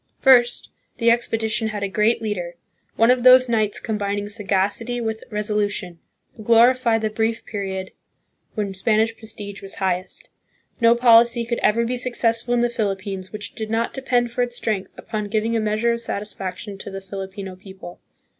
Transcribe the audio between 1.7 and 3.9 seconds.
a great leader, one of those knights